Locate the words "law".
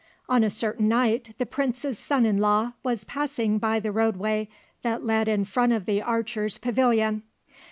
2.37-2.73